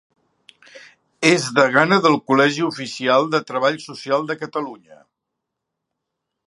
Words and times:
És 1.31 1.45
degana 1.59 1.99
del 2.05 2.17
Col·legi 2.31 2.65
Oficial 2.69 3.29
de 3.35 3.43
Treball 3.51 3.79
Social 3.85 4.27
de 4.31 4.39
Catalunya. 4.45 5.03